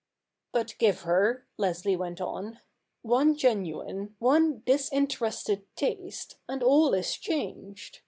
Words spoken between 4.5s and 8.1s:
disinterested taste, and all is changed.